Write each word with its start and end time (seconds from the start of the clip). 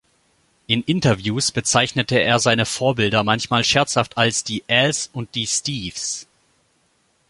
In 0.65 0.81
Interviews 0.81 1.51
bezeichnet 1.51 2.11
er 2.11 2.39
seine 2.39 2.65
Vorbilder 2.65 3.23
manchmal 3.23 3.63
scherzhaft 3.63 4.17
als 4.17 4.43
die 4.43 4.63
"Als 4.67 5.11
und 5.13 5.35
die 5.35 5.45
Steves". 5.45 6.27